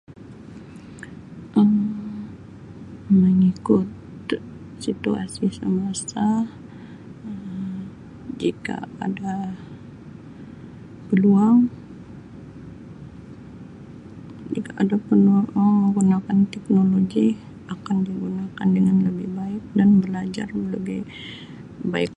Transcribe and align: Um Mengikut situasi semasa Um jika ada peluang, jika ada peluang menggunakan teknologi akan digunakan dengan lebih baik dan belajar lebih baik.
Um 1.59 1.71
Mengikut 3.19 3.85
situasi 4.83 5.45
semasa 5.57 6.25
Um 7.27 7.77
jika 8.41 8.77
ada 9.05 9.35
peluang, 11.13 11.59
jika 14.57 14.71
ada 14.81 14.95
peluang 15.07 15.45
menggunakan 15.57 16.37
teknologi 16.53 17.27
akan 17.73 17.97
digunakan 18.07 18.67
dengan 18.75 18.97
lebih 19.07 19.29
baik 19.39 19.61
dan 19.77 19.89
belajar 20.03 20.47
lebih 20.73 21.01
baik. 21.93 22.09